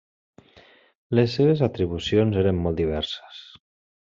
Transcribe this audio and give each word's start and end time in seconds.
Les 1.19 1.35
seves 1.39 1.61
atribucions 1.67 2.41
eren 2.45 2.63
molt 2.65 2.81
diverses. 2.85 3.45